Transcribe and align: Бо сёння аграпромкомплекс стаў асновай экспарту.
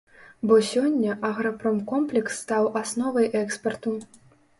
Бо 0.51 0.55
сёння 0.69 1.17
аграпромкомплекс 1.29 2.39
стаў 2.45 2.71
асновай 2.81 3.29
экспарту. 3.43 3.95